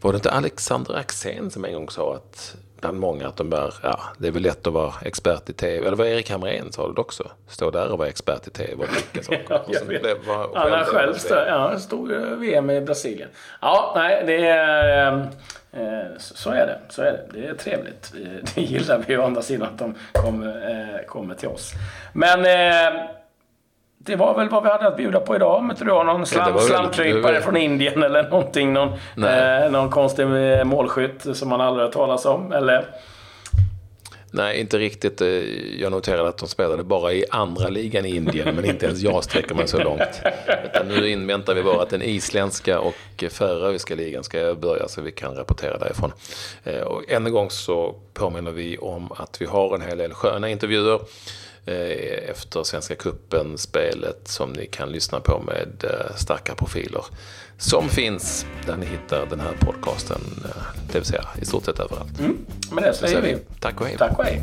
Var 0.00 0.12
det 0.12 0.16
inte 0.16 0.30
Alexander 0.30 0.94
Axén 0.94 1.50
som 1.50 1.64
en 1.64 1.74
gång 1.74 1.90
sa 1.90 2.14
att 2.14 2.54
bland 2.80 2.98
många 2.98 3.28
att 3.28 3.36
de 3.36 3.50
bär, 3.50 3.74
ja, 3.82 4.00
det 4.18 4.28
är 4.28 4.32
väl 4.32 4.42
lätt 4.42 4.66
att 4.66 4.72
vara 4.72 4.92
expert 5.04 5.48
i 5.48 5.52
tv. 5.52 5.86
Eller 5.86 5.96
var 5.96 6.04
Erik 6.04 6.30
Hamrén 6.30 6.72
sa 6.72 6.92
det 6.92 7.00
också. 7.00 7.30
Stå 7.48 7.70
där 7.70 7.92
och 7.92 7.98
vara 7.98 8.08
expert 8.08 8.46
i 8.46 8.50
tv 8.50 8.74
och 8.84 8.88
tycka 8.96 9.22
saker. 9.22 9.46
Ja, 9.48 9.58
Och 9.66 9.74
sen 9.74 9.88
vet. 9.88 10.02
blev- 10.02 10.24
var 10.26 10.50
Han 10.54 10.72
har 10.72 10.84
själv 10.84 11.14
stå, 11.14 11.34
ja, 11.34 11.78
stod 11.78 12.10
ju 12.10 12.36
VM 12.36 12.70
i 12.70 12.80
Brasilien. 12.80 13.28
Ja, 13.60 13.92
nej, 13.96 14.22
det 14.26 14.46
är... 14.46 15.08
ehm, 15.08 15.22
Eh, 15.72 16.16
så, 16.18 16.50
är 16.50 16.66
det. 16.66 16.78
Så 16.88 17.02
är 17.02 17.12
det. 17.12 17.26
Det 17.40 17.46
är 17.46 17.54
trevligt. 17.54 18.12
Det 18.54 18.60
gillar 18.62 19.04
vi 19.06 19.16
å 19.16 19.22
andra 19.24 19.42
sidan 19.42 19.68
att 19.72 19.78
de 19.78 19.94
kommer, 20.12 20.70
eh, 20.70 21.06
kommer 21.06 21.34
till 21.34 21.48
oss. 21.48 21.72
Men 22.12 22.38
eh, 22.40 23.00
det 24.04 24.16
var 24.16 24.34
väl 24.36 24.48
vad 24.48 24.62
vi 24.62 24.68
hade 24.68 24.86
att 24.88 24.96
bjuda 24.96 25.20
på 25.20 25.36
idag. 25.36 25.56
Om 25.58 25.70
inte 25.70 25.84
du 25.84 25.90
har 25.90 26.04
någon 26.04 26.26
slam, 26.26 26.58
slamkrypare 26.58 27.40
från 27.40 27.56
Indien 27.56 28.02
eller 28.02 28.22
någonting. 28.22 28.72
Någon, 28.72 28.88
eh, 29.24 29.70
någon 29.70 29.90
konstig 29.90 30.22
eh, 30.24 30.64
målskytt 30.64 31.26
som 31.36 31.48
man 31.48 31.60
aldrig 31.60 31.86
har 31.86 31.92
talas 31.92 32.26
om. 32.26 32.52
Eller? 32.52 32.86
Nej, 34.32 34.60
inte 34.60 34.78
riktigt. 34.78 35.20
Eh, 35.20 35.28
Jag 35.80 35.92
noterade 35.92 36.28
att 36.28 36.38
de 36.38 36.48
spelade 36.48 36.82
bara 36.82 37.12
i 37.12 37.24
andra 37.30 37.68
ligan 37.68 38.06
i 38.06 38.16
Indien, 38.16 38.54
men 38.54 38.64
inte 38.64 38.86
ens 38.86 39.00
jag 39.00 39.24
sträcker 39.24 39.54
mig 39.54 39.68
så 39.68 39.78
långt. 39.82 40.22
Utan 40.64 40.88
nu 40.88 41.08
inväntar 41.08 41.54
vi 41.54 41.62
bara 41.62 41.82
att 41.82 41.90
den 41.90 42.02
isländska 42.02 42.80
och 42.80 43.24
färöiska 43.30 43.94
ligan 43.94 44.24
ska 44.24 44.54
börja 44.54 44.88
så 44.88 45.00
vi 45.02 45.12
kan 45.12 45.34
rapportera 45.34 45.78
därifrån. 45.78 46.12
Eh, 46.64 46.80
Och 46.80 47.10
än 47.10 47.26
en 47.26 47.32
gång 47.32 47.50
så 47.50 47.94
påminner 48.14 48.50
vi 48.50 48.78
om 48.78 49.12
att 49.16 49.42
vi 49.42 49.46
har 49.46 49.74
en 49.74 49.80
hel 49.82 49.98
del 49.98 50.12
sköna 50.14 50.48
intervjuer 50.48 51.00
efter 52.30 52.62
Svenska 52.62 52.94
Cupen-spelet 52.94 54.28
som 54.28 54.52
ni 54.52 54.66
kan 54.66 54.92
lyssna 54.92 55.20
på 55.20 55.42
med 55.46 55.84
eh, 55.84 56.16
starka 56.16 56.54
profiler. 56.54 57.04
Som 57.58 57.88
finns 57.88 58.46
där 58.66 58.76
ni 58.76 58.86
hittar 58.86 59.26
den 59.26 59.40
här 59.40 59.52
podcasten, 59.60 60.20
eh, 60.44 60.62
det 60.92 60.98
vill 60.98 61.04
säga 61.04 61.24
i 61.42 61.44
stort 61.44 61.64
sett 61.64 61.80
överallt. 61.80 62.20
Men 62.72 62.82
det 62.84 62.94
säger 62.94 63.22
vi. 63.22 63.36
Tack 63.60 63.80
och 63.80 63.86
hej. 63.86 63.96
Tack 63.98 64.18
och 64.18 64.24
hej. 64.24 64.42